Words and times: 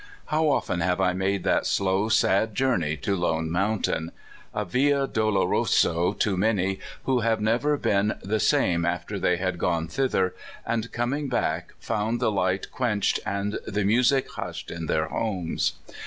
How 0.25 0.49
often 0.49 0.79
have 0.79 0.99
I 0.99 1.13
made 1.13 1.43
that 1.43 1.67
slow, 1.67 2.09
sad 2.09 2.55
jour 2.55 2.75
ney 2.75 2.95
to 2.97 3.15
Lone 3.15 3.51
Mountain 3.51 4.11
a 4.51 4.65
Via 4.65 5.05
Doloroso 5.07 6.13
to 6.17 6.35
many 6.35 6.79
who 7.03 7.19
have 7.19 7.39
never 7.39 7.77
been 7.77 8.15
the 8.23 8.39
same 8.39 8.83
after 8.83 9.19
they 9.19 9.37
had 9.37 9.59
gone 9.59 9.87
thither, 9.87 10.33
and 10.65 10.91
coming 10.91 11.27
back 11.29 11.73
found 11.77 12.19
the 12.19 12.31
light 12.31 12.71
quenched 12.71 13.19
and 13.27 13.59
the 13.67 13.83
music 13.85 14.27
hushed 14.31 14.71
in 14.71 14.87
their 14.87 15.05
homes! 15.05 15.73